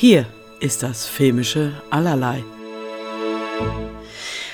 Hier 0.00 0.24
ist 0.60 0.82
das 0.82 1.04
filmische 1.04 1.74
Allerlei. 1.90 2.42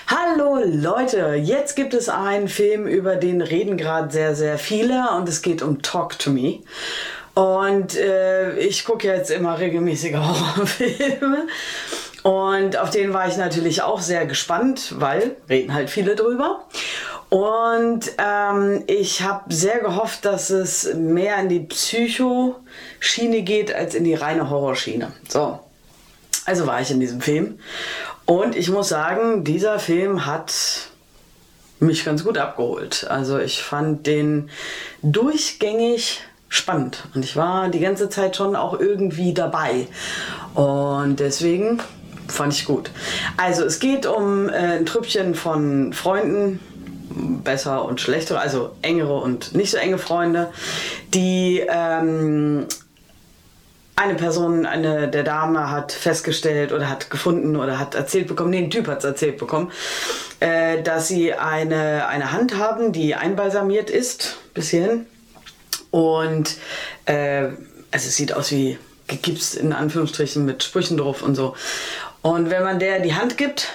Hallo 0.08 0.58
Leute, 0.64 1.36
jetzt 1.40 1.76
gibt 1.76 1.94
es 1.94 2.08
einen 2.08 2.48
Film, 2.48 2.88
über 2.88 3.14
den 3.14 3.40
reden 3.40 3.76
gerade 3.76 4.10
sehr, 4.10 4.34
sehr 4.34 4.58
viele 4.58 5.08
und 5.16 5.28
es 5.28 5.42
geht 5.42 5.62
um 5.62 5.82
Talk 5.82 6.18
to 6.18 6.32
Me. 6.32 6.64
Und 7.34 7.96
äh, 7.96 8.58
ich 8.58 8.84
gucke 8.84 9.06
jetzt 9.06 9.30
immer 9.30 9.60
regelmäßige 9.60 10.14
Horrorfilme. 10.16 11.46
Und 12.24 12.76
auf 12.76 12.90
den 12.90 13.12
war 13.12 13.28
ich 13.28 13.36
natürlich 13.36 13.82
auch 13.82 14.00
sehr 14.00 14.26
gespannt, 14.26 14.94
weil 14.98 15.36
reden 15.48 15.72
halt 15.72 15.90
viele 15.90 16.16
drüber. 16.16 16.64
Und 17.28 18.12
ähm, 18.18 18.84
ich 18.86 19.22
habe 19.22 19.52
sehr 19.52 19.80
gehofft, 19.80 20.24
dass 20.24 20.50
es 20.50 20.94
mehr 20.94 21.38
in 21.38 21.48
die 21.48 21.60
Psycho-Schiene 21.60 23.42
geht 23.42 23.74
als 23.74 23.94
in 23.94 24.04
die 24.04 24.14
reine 24.14 24.48
Horrorschiene. 24.48 25.12
So, 25.28 25.58
also 26.44 26.66
war 26.66 26.80
ich 26.80 26.90
in 26.90 27.00
diesem 27.00 27.20
Film. 27.20 27.58
Und 28.26 28.56
ich 28.56 28.70
muss 28.70 28.88
sagen, 28.88 29.44
dieser 29.44 29.78
Film 29.78 30.26
hat 30.26 30.52
mich 31.80 32.04
ganz 32.04 32.24
gut 32.24 32.38
abgeholt. 32.38 33.06
Also 33.08 33.38
ich 33.38 33.62
fand 33.62 34.06
den 34.06 34.50
durchgängig 35.02 36.22
spannend 36.48 37.08
und 37.14 37.24
ich 37.24 37.36
war 37.36 37.68
die 37.68 37.80
ganze 37.80 38.08
Zeit 38.08 38.36
schon 38.36 38.56
auch 38.56 38.78
irgendwie 38.78 39.34
dabei. 39.34 39.88
Und 40.54 41.20
deswegen 41.20 41.80
fand 42.28 42.52
ich 42.52 42.64
gut. 42.64 42.90
Also 43.36 43.64
es 43.64 43.78
geht 43.78 44.06
um 44.06 44.48
äh, 44.48 44.78
ein 44.78 44.86
Trüppchen 44.86 45.34
von 45.34 45.92
Freunden, 45.92 46.60
besser 47.46 47.84
und 47.86 48.00
schlechtere, 48.00 48.38
also 48.38 48.72
engere 48.82 49.14
und 49.14 49.54
nicht 49.54 49.70
so 49.70 49.78
enge 49.78 49.96
Freunde, 49.96 50.52
die 51.14 51.64
ähm, 51.66 52.66
eine 53.96 54.14
Person, 54.14 54.66
eine 54.66 55.08
der 55.08 55.22
Dame 55.22 55.70
hat 55.70 55.90
festgestellt 55.90 56.72
oder 56.72 56.90
hat 56.90 57.08
gefunden 57.08 57.56
oder 57.56 57.78
hat 57.78 57.94
erzählt 57.94 58.28
bekommen, 58.28 58.50
nee, 58.50 58.58
ein 58.58 58.70
Typ 58.70 58.86
hat 58.88 58.98
es 58.98 59.04
erzählt 59.04 59.38
bekommen, 59.38 59.72
äh, 60.40 60.82
dass 60.82 61.08
sie 61.08 61.32
eine, 61.32 62.06
eine 62.06 62.32
Hand 62.32 62.58
haben, 62.58 62.92
die 62.92 63.14
einbalsamiert 63.14 63.88
ist, 63.88 64.36
bis 64.52 64.68
hierhin. 64.68 65.06
Und 65.90 66.56
äh, 67.06 67.44
also 67.44 68.08
es 68.08 68.16
sieht 68.16 68.34
aus 68.34 68.50
wie 68.50 68.78
gegipst 69.06 69.54
in 69.54 69.72
Anführungsstrichen 69.72 70.44
mit 70.44 70.62
Sprüchen 70.62 70.98
drauf 70.98 71.22
und 71.22 71.34
so. 71.34 71.56
Und 72.20 72.50
wenn 72.50 72.62
man 72.62 72.78
der 72.78 73.00
die 73.00 73.14
Hand 73.14 73.38
gibt 73.38 73.68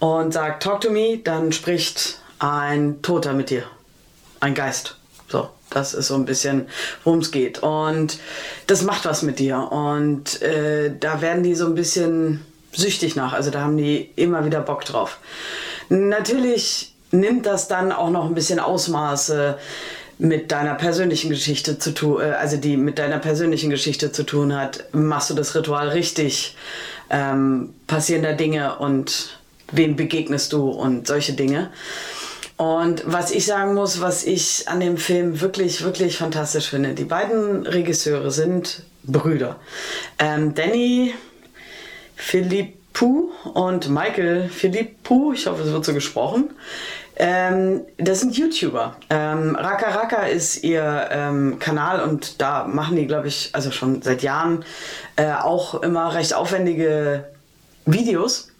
und 0.00 0.32
sagt, 0.32 0.62
talk 0.64 0.80
to 0.80 0.90
me, 0.90 1.18
dann 1.18 1.52
spricht 1.52 2.20
ein 2.38 3.02
Toter 3.02 3.32
mit 3.32 3.50
dir. 3.50 3.64
Ein 4.40 4.54
Geist. 4.54 4.96
So, 5.28 5.48
das 5.70 5.94
ist 5.94 6.08
so 6.08 6.14
ein 6.14 6.24
bisschen, 6.24 6.68
worum 7.04 7.18
es 7.20 7.30
geht. 7.30 7.58
Und 7.60 8.18
das 8.66 8.82
macht 8.82 9.04
was 9.04 9.22
mit 9.22 9.38
dir. 9.38 9.70
Und 9.70 10.40
äh, 10.42 10.92
da 10.98 11.20
werden 11.20 11.42
die 11.42 11.54
so 11.54 11.66
ein 11.66 11.74
bisschen 11.74 12.44
süchtig 12.72 13.16
nach. 13.16 13.32
Also 13.32 13.50
da 13.50 13.60
haben 13.60 13.76
die 13.76 14.10
immer 14.16 14.44
wieder 14.44 14.60
Bock 14.60 14.84
drauf. 14.84 15.18
Natürlich 15.88 16.94
nimmt 17.10 17.46
das 17.46 17.68
dann 17.68 17.92
auch 17.92 18.10
noch 18.10 18.26
ein 18.26 18.34
bisschen 18.34 18.60
Ausmaße 18.60 19.58
mit 20.18 20.50
deiner 20.50 20.74
persönlichen 20.74 21.30
Geschichte 21.30 21.78
zu 21.78 21.92
tun, 21.92 22.20
äh, 22.20 22.30
also 22.32 22.56
die 22.56 22.76
mit 22.76 22.98
deiner 22.98 23.18
persönlichen 23.18 23.70
Geschichte 23.70 24.12
zu 24.12 24.24
tun 24.24 24.56
hat. 24.56 24.84
Machst 24.92 25.30
du 25.30 25.34
das 25.34 25.54
Ritual 25.54 25.88
richtig? 25.88 26.56
Ähm, 27.10 27.74
passieren 27.86 28.22
da 28.22 28.32
Dinge 28.32 28.78
und 28.78 29.38
wem 29.72 29.96
begegnest 29.96 30.52
du 30.52 30.70
und 30.70 31.06
solche 31.06 31.32
Dinge. 31.34 31.70
Und 32.58 33.04
was 33.06 33.30
ich 33.30 33.46
sagen 33.46 33.74
muss, 33.74 34.00
was 34.00 34.24
ich 34.24 34.68
an 34.68 34.80
dem 34.80 34.96
Film 34.96 35.40
wirklich, 35.40 35.84
wirklich 35.84 36.18
fantastisch 36.18 36.68
finde, 36.68 36.92
die 36.92 37.04
beiden 37.04 37.64
Regisseure 37.64 38.32
sind 38.32 38.82
Brüder. 39.04 39.56
Ähm, 40.18 40.54
Danny 40.54 41.14
Philippou 42.16 43.30
und 43.54 43.88
Michael 43.88 44.48
Philippou, 44.48 45.32
ich 45.32 45.46
hoffe, 45.46 45.62
es 45.62 45.70
wird 45.70 45.84
so 45.84 45.94
gesprochen. 45.94 46.50
Ähm, 47.14 47.82
das 47.96 48.20
sind 48.20 48.36
YouTuber. 48.36 48.96
Ähm, 49.08 49.54
Raka 49.54 49.90
Raka 49.90 50.22
ist 50.24 50.64
ihr 50.64 51.08
ähm, 51.12 51.60
Kanal 51.60 52.00
und 52.00 52.40
da 52.40 52.64
machen 52.64 52.96
die, 52.96 53.06
glaube 53.06 53.28
ich, 53.28 53.50
also 53.52 53.70
schon 53.70 54.02
seit 54.02 54.22
Jahren 54.22 54.64
äh, 55.14 55.32
auch 55.32 55.80
immer 55.82 56.12
recht 56.12 56.34
aufwendige 56.34 57.24
Videos. 57.86 58.50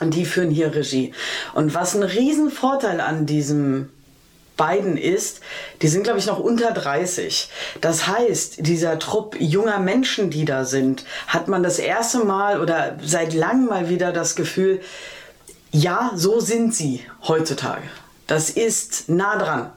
Und 0.00 0.14
die 0.14 0.26
führen 0.26 0.50
hier 0.50 0.74
Regie. 0.74 1.12
Und 1.54 1.74
was 1.74 1.94
ein 1.94 2.02
Riesenvorteil 2.02 3.00
an 3.00 3.26
diesem 3.26 3.88
beiden 4.56 4.96
ist, 4.96 5.40
die 5.82 5.88
sind, 5.88 6.04
glaube 6.04 6.18
ich, 6.18 6.26
noch 6.26 6.38
unter 6.38 6.72
30. 6.72 7.50
Das 7.80 8.06
heißt, 8.06 8.66
dieser 8.66 8.98
Trupp 8.98 9.36
junger 9.38 9.78
Menschen, 9.78 10.30
die 10.30 10.44
da 10.44 10.64
sind, 10.64 11.04
hat 11.26 11.48
man 11.48 11.62
das 11.62 11.78
erste 11.78 12.24
Mal 12.24 12.60
oder 12.60 12.98
seit 13.02 13.34
langem 13.34 13.66
mal 13.66 13.88
wieder 13.88 14.12
das 14.12 14.34
Gefühl, 14.34 14.80
ja, 15.72 16.12
so 16.14 16.40
sind 16.40 16.74
sie 16.74 17.02
heutzutage. 17.26 17.82
Das 18.26 18.50
ist 18.50 19.08
nah 19.08 19.36
dran. 19.36 19.72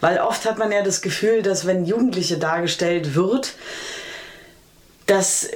Weil 0.00 0.18
oft 0.18 0.46
hat 0.46 0.58
man 0.58 0.72
ja 0.72 0.82
das 0.82 1.02
Gefühl, 1.02 1.42
dass 1.42 1.66
wenn 1.66 1.84
Jugendliche 1.84 2.38
dargestellt 2.38 3.14
wird, 3.14 3.54
dass 5.06 5.48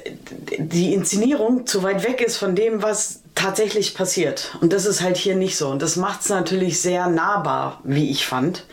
die 0.59 0.93
Inszenierung 0.95 1.67
zu 1.67 1.83
weit 1.85 2.03
weg 2.03 2.21
ist 2.21 2.37
von 2.37 2.57
dem, 2.57 2.83
was 2.83 3.21
tatsächlich 3.45 3.95
passiert. 3.95 4.57
Und 4.63 4.73
das 4.73 4.87
ist 4.87 5.03
halt 5.03 5.19
hier 5.19 5.37
nicht 5.37 5.59
so. 5.59 5.69
Und 5.69 5.83
das 5.83 5.97
macht 5.97 6.23
es 6.23 6.31
natürlich 6.31 6.81
sehr 6.81 7.09
nahbar, 7.09 7.81
wie 7.85 8.11
ich 8.11 8.27
fand. 8.27 8.65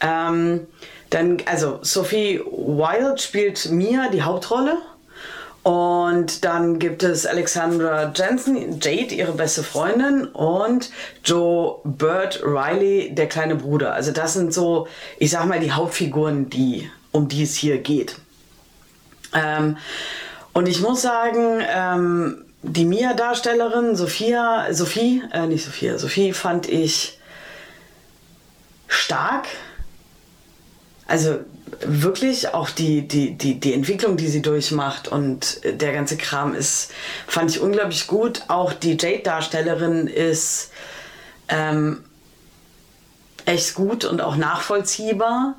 Ähm, 0.00 0.66
dann, 1.10 1.38
also 1.44 1.78
Sophie 1.82 2.40
Wilde 2.40 3.18
spielt 3.18 3.70
Mia 3.70 4.08
die 4.08 4.22
Hauptrolle. 4.22 4.78
Und 5.62 6.46
dann 6.46 6.78
gibt 6.78 7.02
es 7.02 7.26
Alexandra 7.26 8.10
Jensen, 8.14 8.80
Jade, 8.80 9.14
ihre 9.14 9.32
beste 9.32 9.62
Freundin, 9.62 10.24
und 10.28 10.90
Joe 11.22 11.80
Bird 11.84 12.40
Riley, 12.42 13.14
der 13.14 13.26
kleine 13.26 13.56
Bruder. 13.56 13.92
Also 13.92 14.12
das 14.12 14.32
sind 14.32 14.54
so, 14.54 14.88
ich 15.18 15.30
sag 15.30 15.44
mal, 15.44 15.60
die 15.60 15.72
Hauptfiguren, 15.72 16.48
die, 16.48 16.90
um 17.12 17.28
die 17.28 17.42
es 17.42 17.54
hier 17.56 17.76
geht. 17.78 18.16
Ähm, 19.34 19.76
und 20.54 20.66
ich 20.66 20.80
muss 20.80 21.02
sagen, 21.02 21.60
ähm, 21.68 22.44
die 22.62 22.84
Mia-Darstellerin, 22.84 23.96
Sophia, 23.96 24.66
Sophie, 24.72 25.22
äh, 25.32 25.46
nicht 25.46 25.64
Sophia, 25.64 25.98
Sophie 25.98 26.32
fand 26.32 26.68
ich 26.68 27.18
stark. 28.88 29.46
Also 31.06 31.38
wirklich 31.80 32.52
auch 32.54 32.70
die, 32.70 33.06
die, 33.06 33.36
die, 33.36 33.60
die 33.60 33.72
Entwicklung, 33.72 34.16
die 34.16 34.28
sie 34.28 34.42
durchmacht 34.42 35.08
und 35.08 35.60
der 35.64 35.92
ganze 35.92 36.16
Kram 36.16 36.54
ist, 36.54 36.90
fand 37.26 37.50
ich 37.50 37.60
unglaublich 37.60 38.06
gut. 38.06 38.42
Auch 38.48 38.72
die 38.72 38.96
Jade-Darstellerin 38.98 40.06
ist 40.06 40.70
ähm, 41.48 42.04
echt 43.46 43.74
gut 43.74 44.04
und 44.04 44.20
auch 44.20 44.36
nachvollziehbar. 44.36 45.56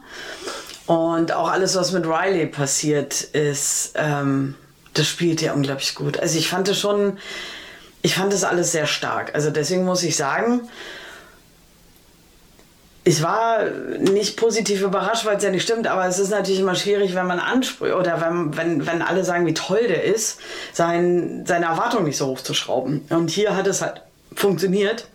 Und 0.85 1.31
auch 1.31 1.49
alles, 1.49 1.75
was 1.75 1.91
mit 1.91 2.05
Riley 2.05 2.47
passiert 2.47 3.21
ist, 3.21 3.93
ähm, 3.95 4.55
das 4.93 5.07
spielt 5.07 5.41
ja 5.41 5.53
unglaublich 5.53 5.95
gut. 5.95 6.19
Also 6.19 6.37
ich 6.37 6.49
fand 6.49 6.67
es 6.67 6.79
schon, 6.79 7.17
ich 8.01 8.15
fand 8.15 8.33
das 8.33 8.43
alles 8.43 8.71
sehr 8.71 8.87
stark. 8.87 9.35
Also 9.35 9.49
deswegen 9.49 9.85
muss 9.85 10.03
ich 10.03 10.15
sagen, 10.15 10.61
ich 13.03 13.23
war 13.23 13.63
nicht 13.97 14.37
positiv 14.37 14.81
überrascht, 14.81 15.25
weil 15.25 15.37
es 15.37 15.43
ja 15.43 15.49
nicht 15.49 15.63
stimmt, 15.63 15.87
aber 15.87 16.05
es 16.05 16.19
ist 16.19 16.29
natürlich 16.29 16.59
immer 16.59 16.75
schwierig, 16.75 17.15
wenn 17.15 17.25
man 17.25 17.39
anspricht 17.39 17.95
oder 17.95 18.21
wenn, 18.21 18.55
wenn, 18.55 18.85
wenn 18.85 19.01
alle 19.01 19.23
sagen, 19.23 19.45
wie 19.45 19.53
toll 19.53 19.87
der 19.87 20.03
ist, 20.03 20.39
sein, 20.73 21.43
seine 21.47 21.65
Erwartungen 21.65 22.05
nicht 22.05 22.17
so 22.17 22.27
hoch 22.27 22.41
zu 22.41 22.53
schrauben. 22.53 23.05
Und 23.09 23.31
hier 23.31 23.55
hat 23.55 23.67
es 23.67 23.81
halt 23.81 24.01
funktioniert, 24.35 25.07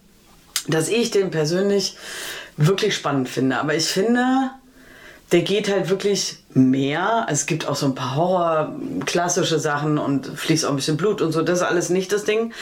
dass 0.66 0.88
ich 0.88 1.10
den 1.10 1.30
persönlich 1.30 1.96
wirklich 2.56 2.94
spannend 2.94 3.28
finde. 3.28 3.58
Aber 3.58 3.74
ich 3.74 3.86
finde, 3.86 4.50
der 5.32 5.42
geht 5.42 5.70
halt 5.70 5.88
wirklich 5.88 6.36
mehr. 6.52 7.26
Es 7.28 7.46
gibt 7.46 7.66
auch 7.66 7.74
so 7.74 7.86
ein 7.86 7.94
paar 7.94 8.14
Horror-klassische 8.14 9.58
Sachen 9.58 9.98
und 9.98 10.26
fließt 10.26 10.64
auch 10.64 10.70
ein 10.70 10.76
bisschen 10.76 10.96
Blut 10.96 11.20
und 11.22 11.32
so. 11.32 11.42
Das 11.42 11.58
ist 11.58 11.64
alles 11.64 11.90
nicht 11.90 12.12
das 12.12 12.24
Ding. 12.24 12.52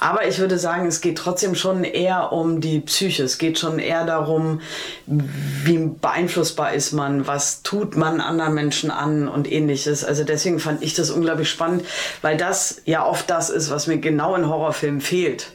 Aber 0.00 0.26
ich 0.26 0.38
würde 0.38 0.58
sagen, 0.58 0.86
es 0.86 1.00
geht 1.00 1.18
trotzdem 1.18 1.54
schon 1.54 1.84
eher 1.84 2.32
um 2.32 2.60
die 2.60 2.80
Psyche. 2.80 3.22
Es 3.22 3.38
geht 3.38 3.58
schon 3.58 3.78
eher 3.78 4.04
darum, 4.04 4.60
wie 5.06 5.78
beeinflussbar 5.78 6.72
ist 6.72 6.92
man, 6.92 7.26
was 7.26 7.62
tut 7.62 7.96
man 7.96 8.20
anderen 8.20 8.54
Menschen 8.54 8.90
an 8.90 9.28
und 9.28 9.50
ähnliches. 9.50 10.04
Also 10.04 10.24
deswegen 10.24 10.58
fand 10.58 10.82
ich 10.82 10.94
das 10.94 11.10
unglaublich 11.10 11.50
spannend, 11.50 11.84
weil 12.22 12.36
das 12.36 12.82
ja 12.86 13.06
oft 13.06 13.30
das 13.30 13.50
ist, 13.50 13.70
was 13.70 13.86
mir 13.86 13.98
genau 13.98 14.34
in 14.34 14.48
Horrorfilmen 14.48 15.00
fehlt. 15.00 15.52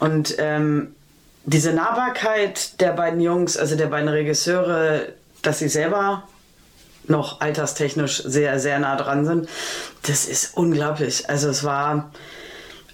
Und 0.00 0.34
ähm, 0.38 0.94
diese 1.46 1.72
Nahbarkeit 1.72 2.80
der 2.80 2.92
beiden 2.92 3.20
Jungs, 3.20 3.56
also 3.56 3.76
der 3.76 3.86
beiden 3.86 4.08
Regisseure, 4.08 5.08
dass 5.46 5.60
sie 5.60 5.68
selber 5.68 6.24
noch 7.06 7.40
alterstechnisch 7.40 8.22
sehr, 8.24 8.58
sehr 8.58 8.78
nah 8.78 8.96
dran 8.96 9.24
sind. 9.24 9.48
Das 10.02 10.26
ist 10.26 10.56
unglaublich. 10.56 11.28
Also 11.28 11.48
es 11.48 11.64
war, 11.64 12.10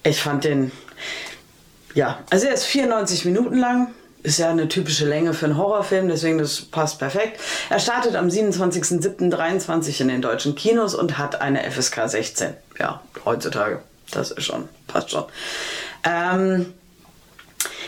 ich 0.02 0.20
fand 0.20 0.44
den, 0.44 0.72
ja, 1.94 2.18
also 2.30 2.46
er 2.46 2.54
ist 2.54 2.64
94 2.64 3.24
Minuten 3.24 3.58
lang. 3.58 3.88
ist 4.22 4.38
ja 4.38 4.50
eine 4.50 4.68
typische 4.68 5.06
Länge 5.06 5.32
für 5.32 5.46
einen 5.46 5.56
Horrorfilm, 5.56 6.08
deswegen 6.08 6.38
das 6.38 6.60
passt 6.60 6.98
perfekt. 6.98 7.40
Er 7.70 7.78
startet 7.78 8.16
am 8.16 8.28
27.07.23 8.28 10.00
in 10.02 10.08
den 10.08 10.22
deutschen 10.22 10.54
Kinos 10.54 10.94
und 10.94 11.16
hat 11.16 11.40
eine 11.40 11.70
FSK 11.70 12.08
16. 12.08 12.54
Ja, 12.78 13.00
heutzutage. 13.24 13.80
Das 14.10 14.30
ist 14.30 14.44
schon, 14.44 14.68
passt 14.88 15.10
schon. 15.10 15.24
Ähm, 16.04 16.74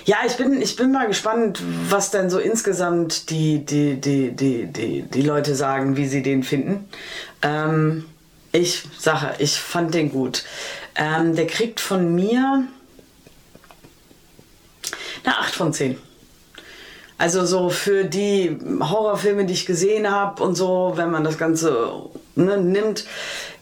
ja, 0.04 0.18
ich 0.26 0.36
bin, 0.36 0.60
ich 0.60 0.76
bin 0.76 0.92
mal 0.92 1.06
gespannt, 1.06 1.60
was 1.88 2.10
denn 2.10 2.30
so 2.30 2.38
insgesamt 2.38 3.30
die, 3.30 3.64
die, 3.64 4.00
die, 4.00 4.32
die, 4.32 4.66
die, 4.66 5.02
die 5.02 5.22
Leute 5.22 5.54
sagen, 5.54 5.96
wie 5.96 6.06
sie 6.06 6.22
den 6.22 6.42
finden. 6.42 6.88
Ähm, 7.42 8.04
ich 8.52 8.84
sage, 8.98 9.34
ich 9.38 9.58
fand 9.58 9.94
den 9.94 10.10
gut. 10.10 10.44
Ähm, 10.94 11.36
der 11.36 11.46
kriegt 11.46 11.80
von 11.80 12.14
mir 12.14 12.64
eine 15.24 15.38
8 15.38 15.54
von 15.54 15.72
10. 15.72 15.96
Also 17.18 17.46
so 17.46 17.70
für 17.70 18.04
die 18.04 18.58
Horrorfilme, 18.80 19.44
die 19.46 19.54
ich 19.54 19.66
gesehen 19.66 20.10
habe 20.10 20.42
und 20.42 20.56
so, 20.56 20.94
wenn 20.96 21.10
man 21.10 21.22
das 21.22 21.38
Ganze 21.38 21.92
ne, 22.34 22.56
nimmt, 22.56 23.04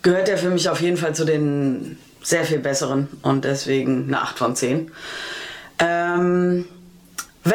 gehört 0.01 0.29
er 0.31 0.39
für 0.39 0.49
mich 0.49 0.69
auf 0.71 0.81
jeden 0.81 0.97
Fall 0.97 1.15
zu 1.15 1.25
den 1.25 1.99
sehr 2.23 2.45
viel 2.45 2.59
besseren 2.59 3.09
und 3.23 3.45
deswegen 3.45 4.05
eine 4.09 4.23
8 4.23 4.39
von 4.39 4.57
10. 4.57 4.91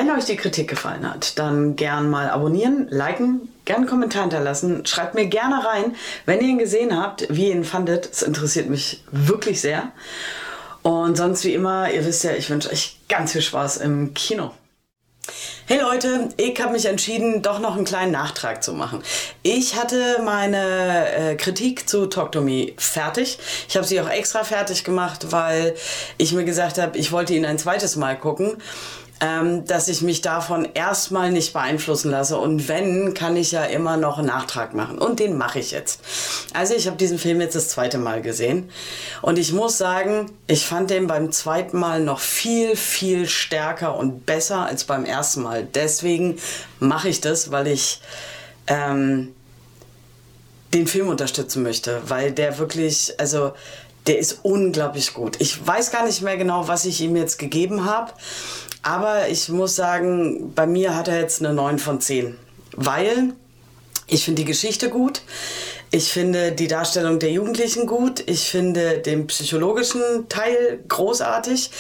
Wenn 0.05 0.15
euch 0.15 0.25
die 0.25 0.35
Kritik 0.35 0.67
gefallen 0.67 1.11
hat, 1.11 1.39
dann 1.39 1.75
gern 1.75 2.11
mal 2.11 2.29
abonnieren, 2.29 2.87
liken, 2.91 3.49
gern 3.65 3.77
einen 3.77 3.87
Kommentar 3.87 4.21
hinterlassen. 4.21 4.85
Schreibt 4.85 5.15
mir 5.15 5.25
gerne 5.25 5.65
rein, 5.65 5.95
wenn 6.27 6.41
ihr 6.41 6.47
ihn 6.47 6.59
gesehen 6.59 6.95
habt, 6.95 7.25
wie 7.31 7.47
ihr 7.47 7.55
ihn 7.55 7.63
fandet. 7.63 8.07
Es 8.11 8.21
interessiert 8.21 8.69
mich 8.69 9.03
wirklich 9.09 9.61
sehr. 9.61 9.91
Und 10.83 11.17
sonst 11.17 11.43
wie 11.43 11.55
immer, 11.55 11.91
ihr 11.91 12.05
wisst 12.05 12.23
ja, 12.23 12.33
ich 12.33 12.51
wünsche 12.51 12.69
euch 12.69 12.99
ganz 13.09 13.31
viel 13.31 13.41
Spaß 13.41 13.77
im 13.77 14.13
Kino. 14.13 14.51
Hey 15.65 15.79
Leute, 15.81 16.29
ich 16.37 16.61
habe 16.61 16.73
mich 16.73 16.85
entschieden, 16.85 17.41
doch 17.41 17.57
noch 17.57 17.75
einen 17.75 17.85
kleinen 17.85 18.11
Nachtrag 18.11 18.63
zu 18.63 18.73
machen. 18.73 19.01
Ich 19.41 19.75
hatte 19.75 20.21
meine 20.23 21.31
äh, 21.31 21.35
Kritik 21.35 21.89
zu 21.89 22.05
Talk 22.05 22.31
to 22.31 22.41
Me 22.41 22.73
fertig. 22.77 23.39
Ich 23.67 23.75
habe 23.75 23.87
sie 23.87 23.99
auch 23.99 24.09
extra 24.09 24.43
fertig 24.43 24.83
gemacht, 24.83 25.31
weil 25.31 25.73
ich 26.19 26.33
mir 26.33 26.45
gesagt 26.45 26.77
habe, 26.77 26.95
ich 26.99 27.11
wollte 27.11 27.33
ihn 27.33 27.47
ein 27.47 27.57
zweites 27.57 27.95
Mal 27.95 28.15
gucken 28.15 28.57
ähm, 29.21 29.65
dass 29.65 29.87
ich 29.87 30.01
mich 30.01 30.21
davon 30.21 30.67
erstmal 30.73 31.31
nicht 31.31 31.53
beeinflussen 31.53 32.11
lasse. 32.11 32.37
Und 32.37 32.67
wenn, 32.67 33.13
kann 33.13 33.37
ich 33.37 33.51
ja 33.51 33.63
immer 33.63 33.97
noch 33.97 34.17
einen 34.17 34.27
Nachtrag 34.27 34.73
machen. 34.73 34.97
Und 34.97 35.19
den 35.19 35.37
mache 35.37 35.59
ich 35.59 35.71
jetzt. 35.71 36.01
Also 36.53 36.73
ich 36.73 36.87
habe 36.87 36.97
diesen 36.97 37.17
Film 37.17 37.39
jetzt 37.41 37.55
das 37.55 37.69
zweite 37.69 37.97
Mal 37.97 38.21
gesehen. 38.21 38.69
Und 39.21 39.39
ich 39.39 39.53
muss 39.53 39.77
sagen, 39.77 40.31
ich 40.47 40.65
fand 40.65 40.89
den 40.89 41.07
beim 41.07 41.31
zweiten 41.31 41.79
Mal 41.79 42.01
noch 42.01 42.19
viel, 42.19 42.75
viel 42.75 43.27
stärker 43.27 43.97
und 43.97 44.25
besser 44.25 44.65
als 44.65 44.83
beim 44.83 45.05
ersten 45.05 45.43
Mal. 45.43 45.65
Deswegen 45.65 46.37
mache 46.79 47.09
ich 47.09 47.21
das, 47.21 47.51
weil 47.51 47.67
ich... 47.67 48.01
Ähm, 48.67 49.33
den 50.73 50.87
Film 50.87 51.07
unterstützen 51.07 51.63
möchte, 51.63 52.01
weil 52.07 52.33
der 52.33 52.57
wirklich, 52.57 53.13
also 53.17 53.53
der 54.07 54.19
ist 54.19 54.39
unglaublich 54.43 55.13
gut. 55.13 55.37
Ich 55.39 55.65
weiß 55.65 55.91
gar 55.91 56.05
nicht 56.05 56.21
mehr 56.21 56.37
genau, 56.37 56.67
was 56.67 56.85
ich 56.85 57.01
ihm 57.01 57.15
jetzt 57.15 57.39
gegeben 57.39 57.85
habe, 57.85 58.11
aber 58.85 59.29
ich 59.29 59.49
muss 59.49 59.75
sagen, 59.75 60.53
bei 60.53 60.67
mir 60.67 60.95
hat 60.95 61.07
er 61.07 61.19
jetzt 61.19 61.43
eine 61.43 61.55
9 61.55 61.79
von 61.79 61.99
10. 61.99 62.37
Weil 62.75 63.33
ich 64.05 64.23
finde 64.23 64.43
die 64.43 64.47
Geschichte 64.47 64.89
gut. 64.89 65.23
Ich 65.89 66.13
finde 66.13 66.51
die 66.51 66.67
Darstellung 66.67 67.17
der 67.17 67.31
Jugendlichen 67.31 67.87
gut. 67.87 68.21
Ich 68.27 68.47
finde 68.51 68.99
den 68.99 69.25
psychologischen 69.25 70.29
Teil 70.29 70.83
großartig. 70.87 71.71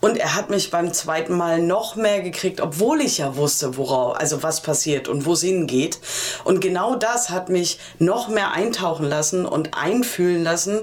Und 0.00 0.18
er 0.18 0.34
hat 0.34 0.50
mich 0.50 0.70
beim 0.70 0.92
zweiten 0.92 1.34
Mal 1.34 1.62
noch 1.62 1.96
mehr 1.96 2.20
gekriegt, 2.20 2.60
obwohl 2.60 3.00
ich 3.00 3.16
ja 3.16 3.36
wusste, 3.36 3.78
worauf, 3.78 4.20
also 4.20 4.42
was 4.42 4.60
passiert 4.60 5.08
und 5.08 5.24
wo 5.24 5.32
es 5.32 5.40
hingeht. 5.40 5.98
Und 6.44 6.60
genau 6.60 6.94
das 6.94 7.30
hat 7.30 7.48
mich 7.48 7.78
noch 7.98 8.28
mehr 8.28 8.52
eintauchen 8.52 9.06
lassen 9.06 9.46
und 9.46 9.70
einfühlen 9.72 10.44
lassen, 10.44 10.80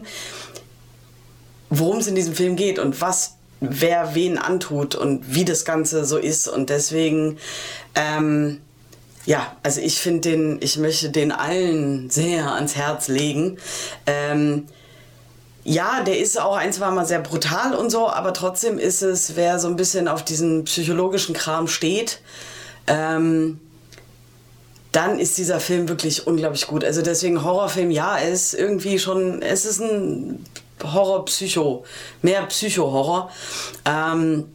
worum 1.69 1.97
es 1.97 2.07
in 2.07 2.15
diesem 2.15 2.33
Film 2.33 2.55
geht 2.55 2.79
und 2.79 2.99
was 2.99 3.36
wer 3.59 4.15
wen 4.15 4.37
antut 4.37 4.95
und 4.95 5.33
wie 5.33 5.45
das 5.45 5.65
Ganze 5.65 6.05
so 6.05 6.17
ist. 6.17 6.47
Und 6.47 6.69
deswegen, 6.69 7.37
ähm, 7.95 8.61
ja, 9.25 9.55
also 9.63 9.81
ich 9.81 9.99
finde 9.99 10.29
den, 10.29 10.57
ich 10.61 10.77
möchte 10.77 11.09
den 11.09 11.31
allen 11.31 12.09
sehr 12.09 12.53
ans 12.53 12.75
Herz 12.75 13.07
legen. 13.07 13.57
Ähm, 14.05 14.67
ja, 15.63 16.01
der 16.01 16.17
ist 16.17 16.39
auch 16.39 16.55
ein, 16.55 16.71
zwei 16.71 16.91
Mal 16.91 17.05
sehr 17.05 17.19
brutal 17.19 17.73
und 17.73 17.89
so, 17.89 18.09
aber 18.09 18.31
trotzdem 18.33 18.79
ist 18.79 19.01
es, 19.01 19.35
wer 19.35 19.59
so 19.59 19.67
ein 19.67 19.75
bisschen 19.75 20.07
auf 20.07 20.23
diesen 20.23 20.63
psychologischen 20.63 21.35
Kram 21.35 21.67
steht, 21.67 22.21
ähm, 22.87 23.59
dann 24.93 25.19
ist 25.19 25.37
dieser 25.37 25.59
Film 25.59 25.89
wirklich 25.89 26.25
unglaublich 26.25 26.67
gut. 26.67 26.85
Also 26.85 27.01
deswegen 27.01 27.43
Horrorfilm, 27.43 27.91
ja, 27.91 28.17
er 28.17 28.29
ist 28.29 28.53
irgendwie 28.53 28.97
schon, 28.97 29.41
es 29.41 29.65
ist 29.65 29.81
ein 29.81 30.45
Horror-Psycho, 30.83 31.85
mehr 32.21 32.45
Psycho-Horror. 32.45 33.31
Ähm, 33.85 34.53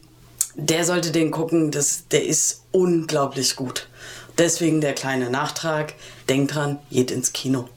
der 0.55 0.85
sollte 0.85 1.11
den 1.11 1.31
gucken, 1.31 1.71
das, 1.71 2.07
der 2.09 2.25
ist 2.25 2.63
unglaublich 2.71 3.55
gut. 3.55 3.87
Deswegen 4.37 4.81
der 4.81 4.93
kleine 4.93 5.29
Nachtrag. 5.29 5.93
Denkt 6.29 6.55
dran, 6.55 6.79
geht 6.89 7.11
ins 7.11 7.33
Kino. 7.33 7.67